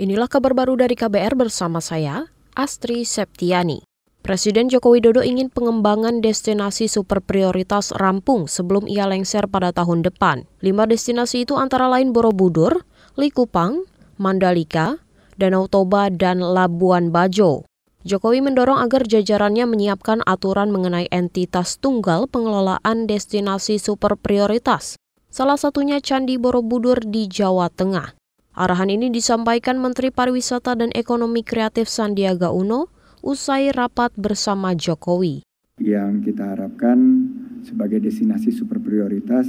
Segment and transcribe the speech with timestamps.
[0.00, 3.84] Inilah kabar baru dari KBR bersama saya, Astri Septiani.
[4.24, 10.48] Presiden Joko Widodo ingin pengembangan destinasi super prioritas rampung sebelum ia lengser pada tahun depan.
[10.64, 12.80] Lima destinasi itu antara lain Borobudur,
[13.20, 13.84] Likupang,
[14.16, 15.04] Mandalika,
[15.36, 17.68] Danau Toba, dan Labuan Bajo.
[18.00, 24.96] Jokowi mendorong agar jajarannya menyiapkan aturan mengenai entitas tunggal pengelolaan destinasi super prioritas.
[25.28, 28.19] Salah satunya Candi Borobudur di Jawa Tengah.
[28.50, 32.90] Arahan ini disampaikan Menteri Pariwisata dan Ekonomi Kreatif Sandiaga Uno
[33.22, 35.46] usai rapat bersama Jokowi.
[35.78, 36.98] Yang kita harapkan
[37.62, 39.46] sebagai destinasi super prioritas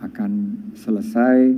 [0.00, 1.52] akan selesai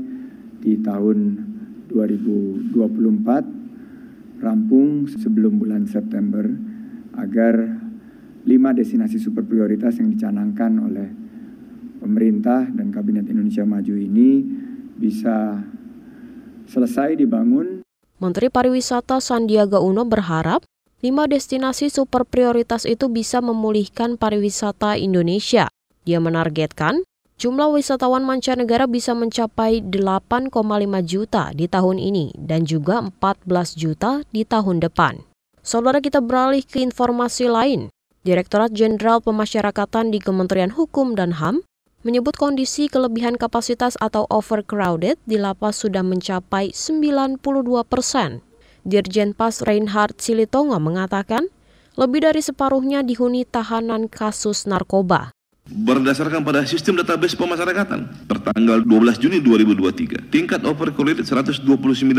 [0.66, 1.46] di tahun
[1.94, 6.42] 2024 rampung sebelum bulan September
[7.14, 7.70] agar
[8.50, 11.06] lima destinasi super prioritas yang dicanangkan oleh
[12.02, 14.42] pemerintah dan Kabinet Indonesia Maju ini
[14.98, 15.62] bisa
[16.68, 17.84] selesai dibangun.
[18.22, 20.64] Menteri Pariwisata Sandiaga Uno berharap
[21.04, 25.68] lima destinasi super prioritas itu bisa memulihkan pariwisata Indonesia.
[26.08, 27.04] Dia menargetkan
[27.36, 30.48] jumlah wisatawan mancanegara bisa mencapai 8,5
[31.04, 35.20] juta di tahun ini dan juga 14 juta di tahun depan.
[35.64, 37.92] Saudara kita beralih ke informasi lain.
[38.24, 41.60] Direktorat Jenderal Pemasyarakatan di Kementerian Hukum dan HAM
[42.04, 47.40] menyebut kondisi kelebihan kapasitas atau overcrowded di lapas sudah mencapai 92
[47.88, 48.44] persen.
[48.84, 51.48] Dirjen Pas Reinhard Silitonga mengatakan,
[51.96, 55.32] lebih dari separuhnya dihuni tahanan kasus narkoba.
[55.64, 61.64] Berdasarkan pada sistem database pemasyarakatan, tertanggal 12 Juni 2023, tingkat overcrowded 129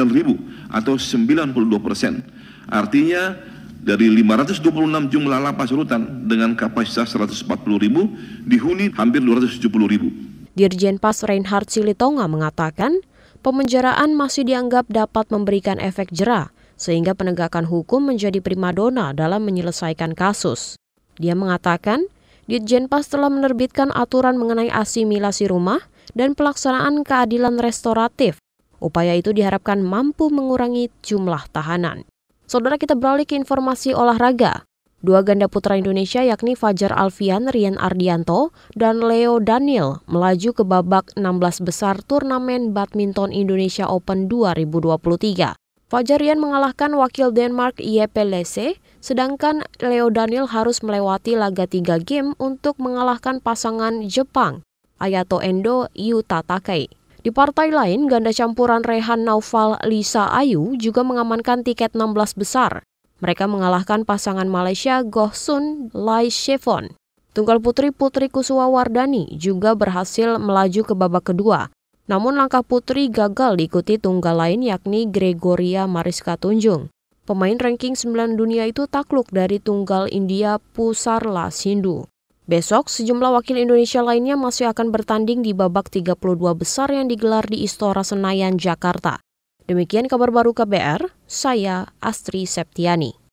[0.10, 0.42] ribu
[0.74, 2.26] atau 92 persen.
[2.66, 3.38] Artinya
[3.86, 7.46] dari 526 jumlah lapas rutan dengan kapasitas 140
[7.78, 8.10] ribu,
[8.50, 10.10] dihuni hampir 270 ribu.
[10.58, 12.98] Dirjen Pas Reinhard Silitonga mengatakan,
[13.46, 20.82] pemenjaraan masih dianggap dapat memberikan efek jerah, sehingga penegakan hukum menjadi primadona dalam menyelesaikan kasus.
[21.22, 22.10] Dia mengatakan,
[22.50, 25.86] Dirjen Pas telah menerbitkan aturan mengenai asimilasi rumah
[26.18, 28.42] dan pelaksanaan keadilan restoratif.
[28.82, 32.06] Upaya itu diharapkan mampu mengurangi jumlah tahanan.
[32.46, 34.70] Saudara kita beralih ke informasi olahraga.
[35.02, 41.10] Dua ganda putra Indonesia yakni Fajar Alfian, Rian Ardianto, dan Leo Daniel melaju ke babak
[41.18, 45.58] 16 besar turnamen badminton Indonesia Open 2023.
[45.90, 52.38] Fajar Rian mengalahkan wakil Denmark Jeppe Lese, sedangkan Leo Daniel harus melewati laga tiga game
[52.38, 54.62] untuk mengalahkan pasangan Jepang,
[55.02, 56.94] Ayato Endo Yuta Takei.
[57.26, 62.86] Di partai lain, ganda campuran Rehan Naufal Lisa Ayu juga mengamankan tiket 16 besar.
[63.18, 66.94] Mereka mengalahkan pasangan Malaysia Goh Sun Lai Shevon.
[67.34, 71.74] Tunggal putri Putri Kusuma Wardani juga berhasil melaju ke babak kedua.
[72.06, 76.94] Namun langkah putri gagal diikuti tunggal lain yakni Gregoria Mariska Tunjung.
[77.26, 82.06] Pemain ranking 9 dunia itu takluk dari tunggal India Pusarla Sindhu.
[82.46, 87.66] Besok, sejumlah wakil Indonesia lainnya masih akan bertanding di babak 32 besar yang digelar di
[87.66, 89.18] Istora Senayan, Jakarta.
[89.66, 93.25] Demikian kabar baru KBR, saya Astri Septiani.